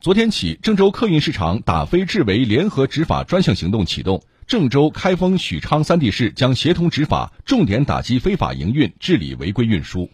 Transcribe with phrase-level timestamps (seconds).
[0.00, 10.08] 昨天起郑州客运市场打非治违联合执法专项行动启动郑州开封许昌三地市将协同执法重点打击非法营运治理违规运输。